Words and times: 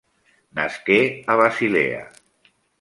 Nasqué 0.59 0.97
a 1.31 1.37
Basilea. 1.43 2.03